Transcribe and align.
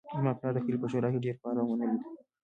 زما 0.17 0.31
پلار 0.37 0.53
د 0.53 0.57
کلي 0.65 0.77
په 0.81 0.87
شورا 0.91 1.09
کې 1.13 1.23
ډیر 1.25 1.35
فعال 1.41 1.55
او 1.59 1.67
منلی 1.69 1.97
ده 2.01 2.07